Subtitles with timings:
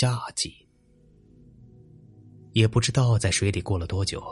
[0.00, 0.54] 夏季。
[2.52, 4.22] 也不知道在水里过了多久，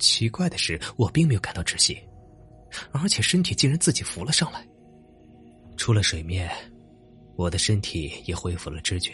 [0.00, 1.96] 奇怪的是，我并没有感到窒息，
[2.90, 4.66] 而且身体竟然自己浮了上来。
[5.76, 6.50] 出了水面，
[7.36, 9.12] 我的身体也恢复了知觉，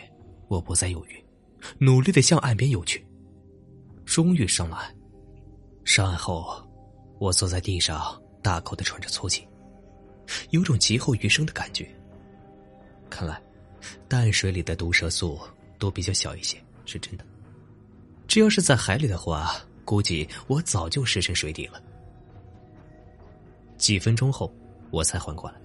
[0.48, 1.22] 我不再犹豫，
[1.78, 3.06] 努力的向岸边游去。
[4.06, 4.96] 终于上了岸，
[5.84, 6.66] 上岸后，
[7.18, 9.46] 我坐在地上，大口的喘着粗气，
[10.52, 11.86] 有种劫后余生的感觉。
[13.10, 13.38] 看来，
[14.08, 15.40] 淡水里的毒蛇素
[15.78, 17.24] 都比较小一些，是真的。
[18.26, 21.82] 这要是在海里的话，估计我早就失身水底了。
[23.76, 24.52] 几分钟后，
[24.90, 25.60] 我才缓过来，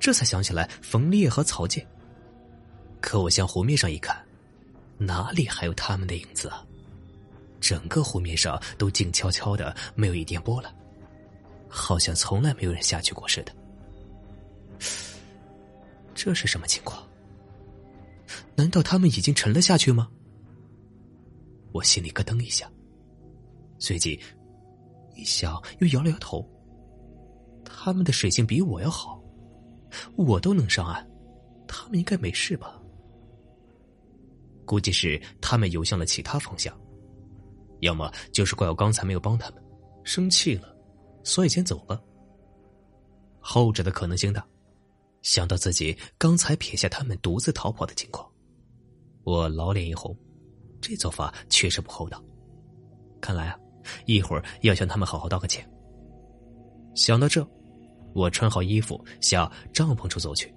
[0.00, 1.86] 这才想起来冯烈和曹健。
[3.00, 4.16] 可我向湖面上一看，
[4.96, 6.64] 哪里还有他们的影子啊？
[7.60, 10.74] 整个湖面上都静悄悄的，没有一点波澜，
[11.68, 13.52] 好像从来没有人下去过似的。
[16.14, 17.07] 这是什么情况？
[18.58, 20.10] 难道他们已经沉了下去吗？
[21.70, 22.68] 我心里咯噔一下，
[23.78, 24.18] 随即
[25.14, 26.44] 一想，又摇了摇头。
[27.64, 29.22] 他们的水性比我要好，
[30.16, 31.08] 我都能上岸，
[31.68, 32.82] 他们应该没事吧？
[34.64, 36.76] 估计是他们游向了其他方向，
[37.78, 39.62] 要么就是怪我刚才没有帮他们，
[40.02, 40.76] 生气了，
[41.22, 42.02] 所以先走了。
[43.38, 44.44] 后者的可能性大。
[45.22, 48.27] 想到自己刚才撇下他们独自逃跑的情况，
[49.28, 50.16] 我老脸一红。
[50.80, 52.22] 这做法确实不厚道，
[53.20, 53.58] 看来啊，
[54.06, 55.68] 一会儿要向他们好好道个歉。
[56.94, 57.46] 想到这，
[58.14, 60.50] 我穿好衣服向帐篷处走去，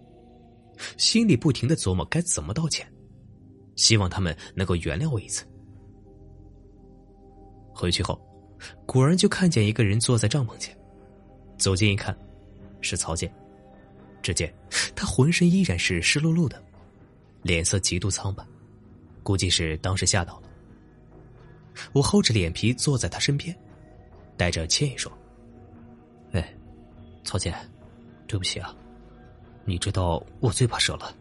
[0.95, 2.89] 心里不停的琢磨该怎么道歉，
[3.75, 5.45] 希望他们能够原谅我一次。
[7.73, 8.17] 回去后，
[8.85, 10.73] 果然就看见一个人坐在帐篷前，
[11.57, 12.17] 走近一看，
[12.79, 13.29] 是曹健。
[14.21, 14.53] 只见
[14.95, 16.63] 他浑身依然是湿漉漉的，
[17.41, 18.45] 脸色极度苍白。
[19.23, 20.49] 估计是当时吓到了，
[21.93, 23.55] 我厚着脸皮坐在他身边，
[24.35, 25.11] 带着歉意说
[26.33, 26.53] ：“哎，
[27.23, 27.53] 曹健，
[28.27, 28.75] 对不起啊，
[29.63, 31.15] 你知道我最怕蛇了，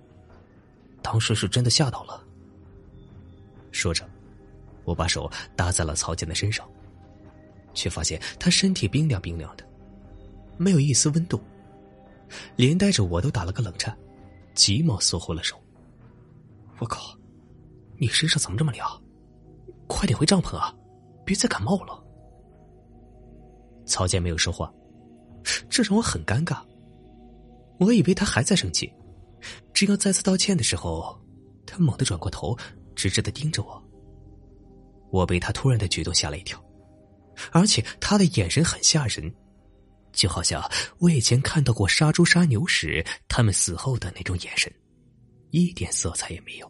[1.03, 2.25] 当时是真的吓到了。”
[3.71, 4.09] 说着，
[4.85, 6.69] 我把手搭在了曹健的身上，
[7.75, 9.65] 却发现他身体冰凉冰凉的，
[10.57, 11.41] 没有一丝温度，
[12.57, 13.97] 连带着我都打了个冷颤，
[14.55, 15.61] 急忙缩回了手。
[16.79, 17.15] 我靠！
[18.01, 18.89] 你身上怎么这么凉？
[19.87, 20.75] 快点回帐篷啊！
[21.23, 22.03] 别再感冒了。
[23.85, 24.73] 曹健没有说话，
[25.69, 26.63] 这让我很尴尬。
[27.79, 28.91] 我以为他还在生气，
[29.75, 31.21] 正要再次道歉的时候，
[31.67, 32.57] 他猛地转过头，
[32.95, 33.83] 直直的盯着我。
[35.11, 36.59] 我被他突然的举动吓了一跳，
[37.53, 39.31] 而且他的眼神很吓人，
[40.13, 40.63] 就好像
[41.01, 44.73] 我以前看到过杀猪杀牛时他们死后的那种眼神，
[45.51, 46.70] 一点色彩也没有。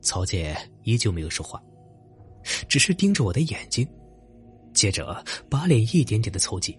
[0.00, 1.62] 曹健依旧没有说话，
[2.68, 3.86] 只是盯着我的眼睛，
[4.72, 6.76] 接着把脸一点点的凑近，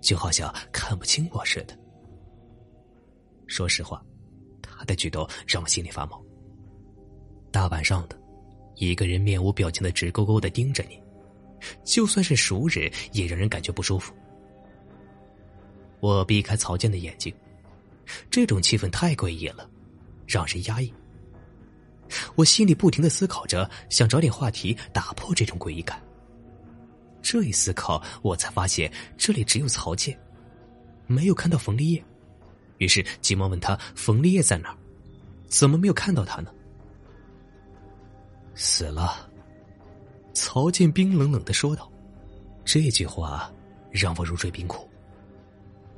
[0.00, 1.76] 就好像看不清我似的。
[3.46, 4.04] 说实话，
[4.62, 6.22] 他的举动让我心里发毛。
[7.50, 8.18] 大晚上的，
[8.76, 11.02] 一个人面无表情的直勾勾的盯着你，
[11.84, 14.14] 就算是熟人也让人感觉不舒服。
[16.00, 17.34] 我避开曹健的眼睛，
[18.30, 19.68] 这种气氛太诡异了，
[20.26, 20.92] 让人压抑。
[22.34, 26.00] 我心里不停的思考着，想找点话题打破这种诡异感。
[27.22, 30.18] 这一思考，我才发现这里只有曹健，
[31.06, 32.04] 没有看到冯立业。
[32.78, 34.76] 于是急忙问他：“冯立业在哪？
[35.48, 36.50] 怎么没有看到他呢？”
[38.54, 39.28] 死了。
[40.32, 41.90] 曹健冰冷冷的说道。
[42.64, 43.48] 这句话
[43.92, 44.90] 让我如坠冰窟，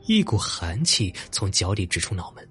[0.05, 2.47] 一股寒气从脚底直冲脑门。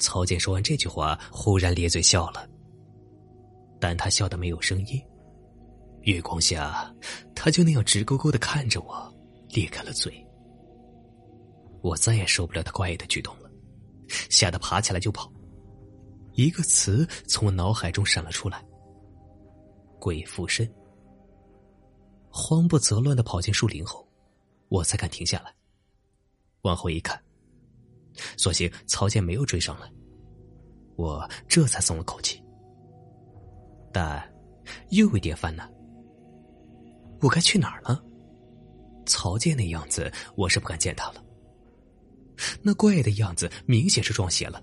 [0.00, 2.48] 曹健说完这句话，忽然咧嘴笑了，
[3.78, 5.00] 但他笑的没有声音。
[6.02, 6.92] 月光下，
[7.34, 9.14] 他就那样直勾勾的看着我，
[9.50, 10.26] 裂开了嘴。
[11.82, 13.50] 我再也受不了他怪异的举动了，
[14.30, 15.30] 吓得爬起来就跑。
[16.32, 18.64] 一个词从我脑海中闪了出来：
[19.98, 20.68] 鬼附身。
[22.30, 24.08] 慌不择乱的跑进树林后，
[24.68, 25.52] 我才敢停下来，
[26.62, 27.20] 往后一看。
[28.36, 29.90] 所幸曹健没有追上来，
[30.96, 32.42] 我这才松了口气。
[33.92, 34.22] 但
[34.90, 35.68] 又有点烦恼，
[37.20, 38.00] 我该去哪儿呢？
[39.06, 41.24] 曹健那样子，我是不敢见他了。
[42.62, 44.62] 那怪的样子，明显是撞邪了。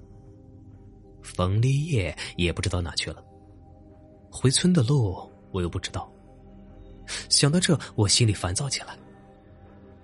[1.22, 3.22] 冯立业也不知道哪去了，
[4.32, 6.10] 回村的路我又不知道。
[7.30, 8.98] 想到这，我心里烦躁起来。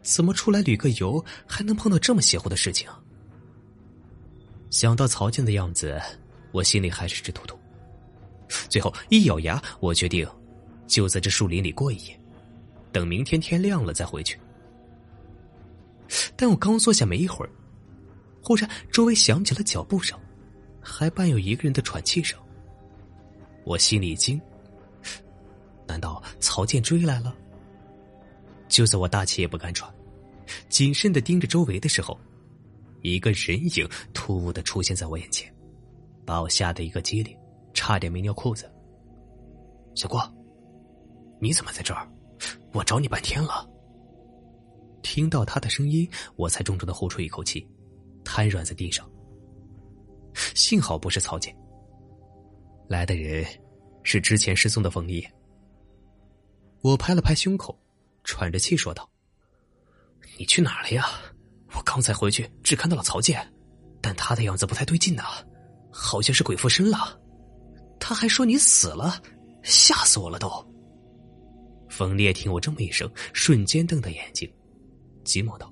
[0.02, 2.90] 怎么出来旅个游，还能碰到这么邪乎的事情？
[4.74, 6.02] 想到曹健的样子，
[6.52, 7.56] 我心里还是直突突。
[8.70, 10.28] 最后一咬牙，我决定
[10.88, 12.20] 就在这树林里过一夜，
[12.92, 14.40] 等明天天亮了再回去。
[16.36, 17.52] 但我刚坐下没一会儿，
[18.42, 20.20] 忽然周围响起了脚步声，
[20.82, 22.40] 还伴有一个人的喘气声。
[23.66, 24.42] 我心里一惊，
[25.86, 27.36] 难道曹健追来了？
[28.68, 29.94] 就在我大气也不敢喘，
[30.68, 32.20] 谨慎的盯着周围的时候，
[33.04, 35.54] 一个人影突兀的出现在我眼前，
[36.26, 37.38] 把我吓得一个激灵，
[37.74, 38.72] 差点没尿裤子。
[39.94, 40.20] 小郭，
[41.40, 42.10] 你怎么在这儿？
[42.74, 43.70] 我找你半天了。
[45.04, 47.68] 听到他的声音，我才重重的呼出一口气，
[48.24, 49.08] 瘫软在地上。
[50.56, 51.56] 幸好不是曹健。
[52.88, 53.46] 来的人
[54.02, 55.28] 是之前失踪的冯丽。
[56.82, 57.78] 我拍了拍胸口，
[58.24, 59.10] 喘着气说道
[60.40, 61.06] ：“你去哪了呀？
[61.94, 63.48] 刚才回去只看到了曹健，
[64.02, 65.26] 但他的样子不太对劲呐，
[65.92, 67.22] 好像是鬼附身了。
[68.00, 69.22] 他还说你死了，
[69.62, 70.50] 吓死我了都。”
[71.88, 74.52] 冯烈听我这么一声，瞬间瞪大眼睛。
[75.24, 75.72] 急忙道：“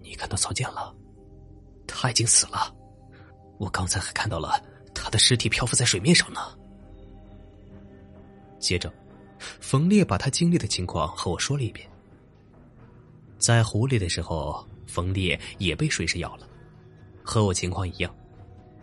[0.00, 0.96] 你看到曹健了？
[1.86, 2.74] 他已经死了。
[3.58, 4.58] 我刚才还看到了
[4.94, 6.40] 他的尸体漂浮在水面上呢。”
[8.58, 8.90] 接着，
[9.60, 11.86] 冯烈把他经历的情况和我说了一遍。
[13.38, 16.46] 在湖里的时候，冯烈也被水蛇咬了，
[17.22, 18.14] 和我情况一样，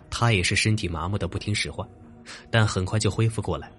[0.09, 1.87] 他也是身体麻木的不听使唤，
[2.49, 3.71] 但很快就恢复过来。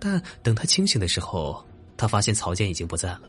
[0.00, 1.64] 但等他清醒的时候，
[1.96, 3.22] 他发现曹健已经不在了。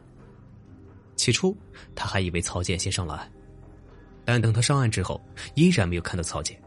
[1.16, 1.56] 起初，
[1.94, 3.32] 他还以为曹健先上了岸，
[4.26, 5.22] 但等他上岸之后，
[5.54, 6.60] 依然没有看到曹健。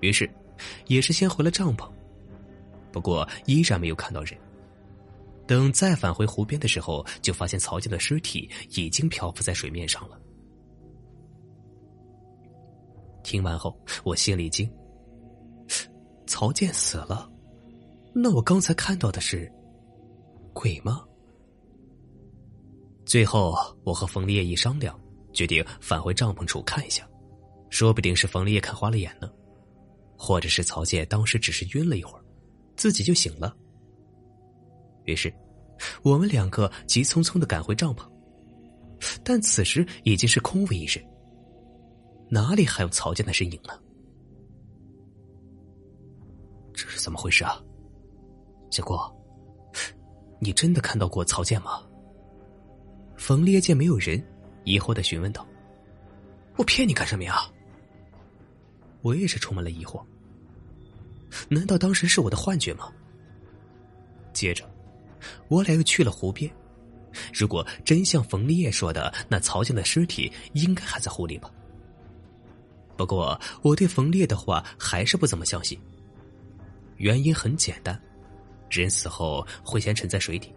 [0.00, 0.28] 于是，
[0.88, 1.88] 也是先回了帐篷，
[2.90, 4.36] 不过依然没有看到人。
[5.46, 10.20] 等再返回湖边的时候，就发现曹健的尸体已经漂浮在水面上了。
[13.22, 14.70] 听完后，我心里惊：
[16.26, 17.30] 曹健死了？
[18.14, 19.50] 那我刚才看到的是
[20.52, 21.04] 鬼吗？
[23.04, 23.54] 最后，
[23.84, 24.98] 我和冯立业一商量，
[25.32, 27.08] 决定返回帐篷处看一下，
[27.70, 29.30] 说不定是冯立业看花了眼呢，
[30.16, 32.24] 或者是曹健当时只是晕了一会儿，
[32.76, 33.56] 自己就醒了。
[35.04, 35.32] 于是，
[36.02, 38.08] 我们两个急匆匆的赶回帐篷，
[39.22, 41.04] 但此时已经是空无一人，
[42.28, 43.78] 哪里还有曹健的身影呢？
[46.72, 47.62] 这是怎么回事啊？
[48.70, 49.14] 小郭，
[50.40, 51.82] 你真的看到过曹健吗？
[53.16, 54.20] 冯烈见没有人，
[54.64, 55.46] 疑惑的询问道
[56.58, 57.42] ：“我骗你干什么呀？”
[59.02, 60.02] 我也是充满了疑惑。
[61.48, 62.90] 难道当时是我的幻觉吗？
[64.32, 64.68] 接着，
[65.48, 66.50] 我俩又去了湖边。
[67.32, 71.50] 如果真像冯立业说的，那曹健的尸体应该还在湖里吧？
[72.96, 75.78] 不过，我对冯烈的话还是不怎么相信。
[76.96, 78.00] 原因很简单，
[78.70, 80.52] 人死后会先沉在水底。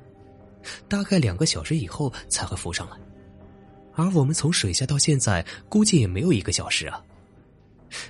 [0.87, 2.97] 大概两个小时以后才会浮上来，
[3.93, 7.01] 而我们从水下到现在估计也没有一个小时啊。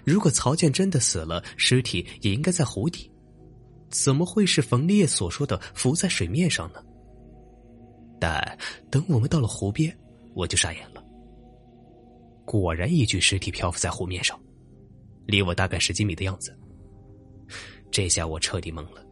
[0.04, 3.12] 如果曹健真的死了，尸体也应该在湖底，
[3.90, 6.84] 怎么会是冯烈所说的浮在水面上呢？
[8.20, 8.58] 但
[8.90, 9.96] 等我们到了湖边，
[10.34, 11.04] 我就傻眼了。
[12.46, 14.40] 果然，一具尸体漂浮在湖面上，
[15.26, 16.58] 离我大概十几米的样子。
[17.92, 19.06] 这下我彻底懵了，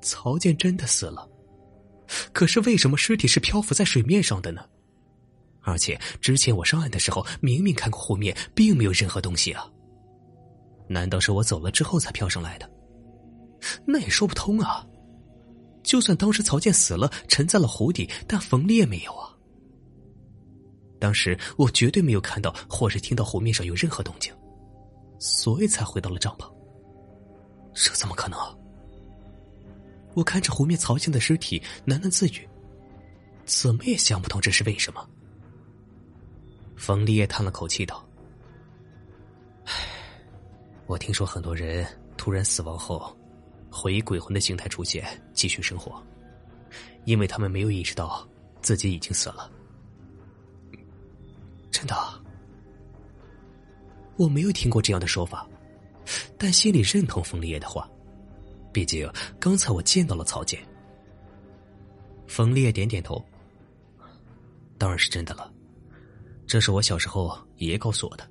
[0.00, 1.28] 曹健真的死了。
[2.32, 4.64] 可是为什么尸体是漂浮在水面上的呢？
[5.62, 9.68] 而且之前我上岸的时候明明看过湖面，并没有任何东西啊。
[10.88, 12.70] 难道是我走了之后才飘上来的？
[13.84, 14.86] 那也说不通啊。
[15.82, 19.32] 就算当时曹健死了，沉在了湖底，但冯烈没有啊。
[20.98, 24.32] 当时我绝对没有看到或是听到湖面上有任何动静，
[25.18, 26.50] 所以才回到了帐篷。
[27.74, 28.38] 这怎么可能？
[30.14, 32.48] 我看着湖面曹健的尸体，喃喃自语
[33.44, 35.06] ：“怎么也想不通这是为什么。”
[36.74, 38.02] 冯立业叹了口气道
[39.66, 39.72] ：“唉，
[40.86, 43.14] 我听说很多人突然死亡后，
[43.76, 45.04] 会以鬼魂的形态出现，
[45.34, 46.02] 继续生活，
[47.04, 48.26] 因为他们没有意识到
[48.62, 49.50] 自己已经死了。
[51.70, 51.94] 真的？
[54.16, 55.46] 我没有听过这样的说法，
[56.38, 57.88] 但心里认同冯立业的话。”
[58.72, 60.60] 毕竟刚才我见到了曹健。
[62.26, 63.24] 冯烈点点头，
[64.76, 65.50] 当然是真的了。
[66.46, 68.28] 这是我小时候爷爷告诉我的。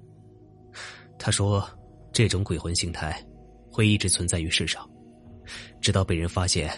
[1.18, 1.68] 他说，
[2.14, 3.26] 这种鬼魂形态
[3.72, 4.88] 会一直存在于世上，
[5.82, 6.72] 直到被人发现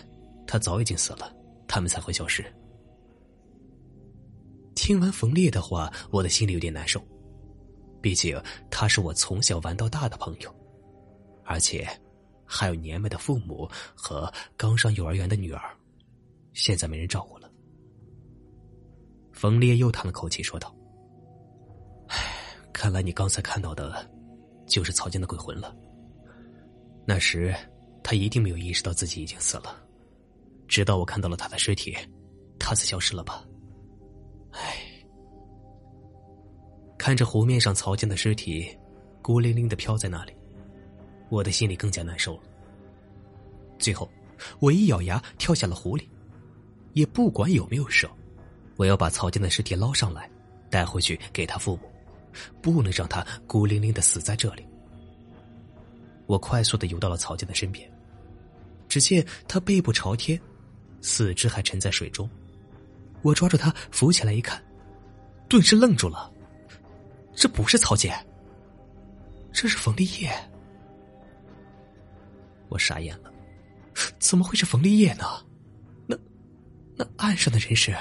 [0.45, 1.33] 他早已经死了，
[1.67, 2.43] 他们才会消失。
[4.75, 7.01] 听完冯烈的话，我的心里有点难受。
[8.01, 10.55] 毕竟他是我从小玩到大的朋友，
[11.43, 11.85] 而且
[12.45, 15.61] 还有年迈的父母和刚上幼儿园的女儿，
[16.53, 17.51] 现在没人照顾了。
[19.33, 20.73] 冯烈又叹了口气说道
[22.07, 22.17] ：“唉，
[22.71, 24.09] 看来你刚才看到的，
[24.67, 25.75] 就是曹健的鬼魂了。
[27.05, 27.53] 那时
[28.09, 29.83] 他一定没有意识到自己已经死了，
[30.65, 31.93] 直到我看到了他的尸体，
[32.57, 33.43] 他才消失了吧？
[34.51, 34.77] 唉。”
[36.97, 38.65] 看着湖面上曹健的尸体，
[39.21, 40.33] 孤零零的飘在那里，
[41.27, 42.43] 我的心里更加难受了。
[43.77, 44.09] 最后，
[44.61, 46.09] 我一咬牙跳下了湖里，
[46.93, 48.09] 也不管有没有蛇，
[48.77, 50.31] 我要把曹健的尸体捞上来，
[50.69, 51.91] 带回去给他父母，
[52.61, 54.65] 不能让他孤零零的死在这里。
[56.25, 57.89] 我快速的游到了曹健的身边，
[58.87, 60.39] 只见他背部朝天，
[61.01, 62.29] 四肢还沉在水中。
[63.21, 64.63] 我抓住他扶起来一看，
[65.49, 66.31] 顿时愣住了。
[67.35, 68.13] 这不是曹杰，
[69.51, 70.31] 这是冯立业。
[72.69, 73.31] 我傻眼了，
[74.19, 75.25] 怎么会是冯立业呢？
[76.05, 76.17] 那
[76.95, 77.95] 那岸上的人是？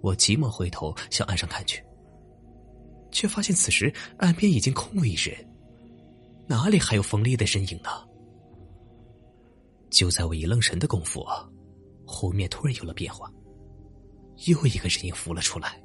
[0.00, 1.82] 我急忙回头向岸上看去，
[3.10, 5.34] 却发现此时岸边已经空无一人，
[6.46, 7.90] 哪里还有冯立业的身影呢？
[9.94, 11.24] 就在我一愣神的功夫，
[12.04, 13.32] 湖面突然有了变化，
[14.48, 15.80] 又一个人影浮了出来。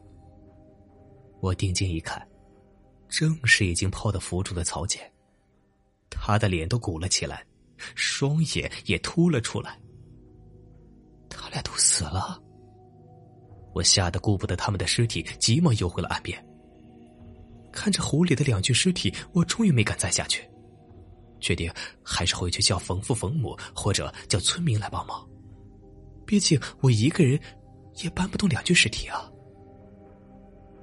[1.42, 2.28] 我定睛一看，
[3.08, 5.00] 正是已经泡得浮肿的曹健。
[6.10, 7.46] 他的脸都鼓了起来，
[7.94, 9.80] 双眼也凸了出来。
[11.30, 12.42] 他俩都死了。
[13.76, 16.44] 我吓得顾不得他们的尸体，急忙游回了岸边。
[17.72, 20.50] 看着湖里的两具尸体，我终于没敢再下去，
[21.40, 21.72] 决定
[22.04, 25.28] 还是回去叫冯父冯母或者叫村民来帮忙。
[26.26, 27.40] 毕竟我一个人
[28.04, 29.30] 也搬不动两具尸体啊。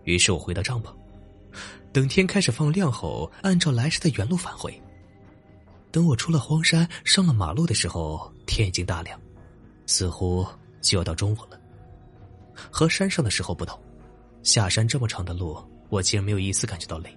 [0.04, 0.94] 于是我回到帐篷，
[1.92, 4.80] 等天开始放亮后，按照来时的原路返回。
[5.92, 9.18] 等我出了荒山，上了马路的时候，天已经大亮，
[9.86, 10.46] 似乎
[10.80, 11.58] 就要到中午了。
[12.54, 13.80] 和山上的时候不同，
[14.42, 15.56] 下山这么长的路，
[15.88, 17.16] 我竟然没有一丝感觉到累。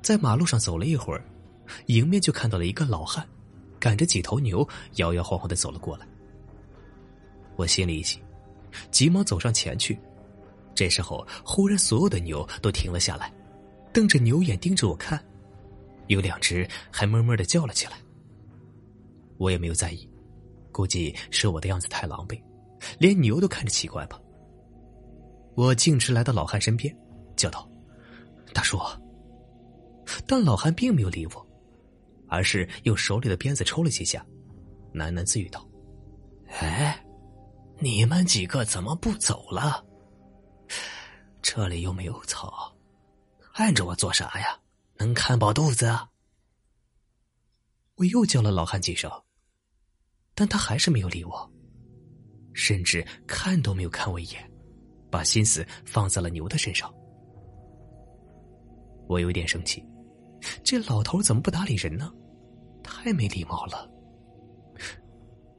[0.00, 1.24] 在马路上走了一会儿，
[1.86, 3.26] 迎面就看到了一个老汉，
[3.78, 6.06] 赶着几头牛，摇摇晃晃的走了过来。
[7.56, 8.20] 我心里一喜，
[8.90, 9.98] 急忙走上前去。
[10.74, 13.32] 这时候，忽然所有的牛都停了下来，
[13.92, 15.22] 瞪着牛眼盯着我看，
[16.06, 17.92] 有两只还哞哞的叫了起来。
[19.36, 20.08] 我也没有在意，
[20.70, 22.40] 估计是我的样子太狼狈，
[22.98, 24.18] 连牛都看着奇怪吧。
[25.54, 26.96] 我径直来到老汉身边，
[27.36, 27.68] 叫道
[28.54, 28.78] ：“大叔。”
[30.26, 31.46] 但老汉并没有理我，
[32.32, 34.24] 而是用手里的鞭子抽了几下，
[34.94, 35.68] 喃喃自语道
[36.48, 36.98] ：“哎，
[37.78, 39.84] 你们几个怎么不走了？”
[41.42, 42.74] 这里又没有草，
[43.52, 44.58] 看着我做啥呀？
[44.96, 45.94] 能看饱肚子？
[47.96, 49.10] 我又叫了老汉几声，
[50.34, 51.52] 但他还是没有理我，
[52.54, 54.50] 甚至看都没有看我一眼，
[55.10, 56.90] 把心思放在了牛的身上。
[59.06, 59.84] 我有点生气，
[60.64, 62.10] 这老头怎么不搭理人呢？
[62.82, 63.90] 太没礼貌了！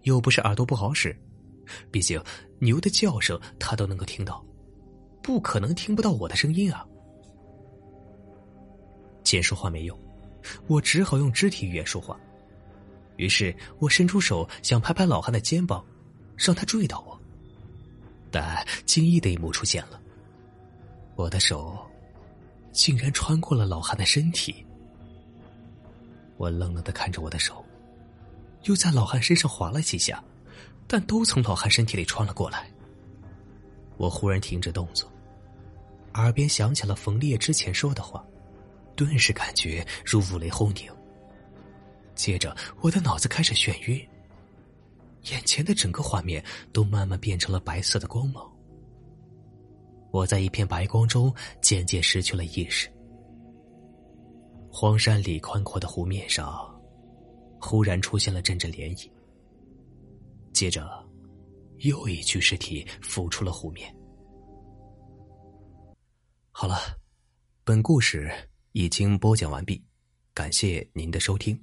[0.03, 1.15] 又不是耳朵不好使，
[1.89, 2.21] 毕竟
[2.59, 4.43] 牛的叫声他都能够听到。
[5.21, 6.85] 不可能听不到我的声音啊！
[9.23, 9.97] 见说话没用，
[10.67, 12.19] 我只好用肢体语言说话。
[13.15, 15.85] 于是我伸出手想拍拍老汉的肩膀，
[16.35, 17.17] 让他注意到我。
[18.29, 20.01] 但惊异的一幕出现了，
[21.15, 21.77] 我的手
[22.73, 24.65] 竟然穿过了老汉的身体。
[26.37, 27.63] 我愣愣的看着我的手，
[28.63, 30.23] 又在老汉身上划了几下，
[30.87, 32.69] 但都从老汉身体里穿了过来。
[33.97, 35.11] 我忽然停止动作。
[36.15, 38.23] 耳边响起了冯烈之前说的话，
[38.95, 40.91] 顿时感觉如五雷轰顶。
[42.13, 44.07] 接着，我的脑子开始眩晕，
[45.31, 48.47] 眼前的整个画面都慢慢变成了白色的光芒。
[50.11, 52.87] 我在一片白光中渐渐失去了意识。
[54.75, 56.67] 荒山里宽阔的湖面上，
[57.61, 59.07] 忽然出现了阵阵涟漪。
[60.51, 60.89] 接着，
[61.81, 63.95] 又一具尸体浮出了湖面。
[66.49, 66.75] 好了，
[67.63, 68.31] 本故事
[68.71, 69.79] 已经播讲完毕，
[70.33, 71.55] 感谢您的收听。